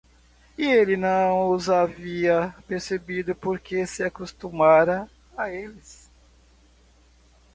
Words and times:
E 0.57 0.65
ele 0.65 0.97
não 0.97 1.51
os 1.51 1.69
havia 1.69 2.55
percebido 2.67 3.35
porque 3.35 3.85
se 3.85 4.01
acostumara 4.01 5.07
a 5.37 5.47
eles. 5.51 6.09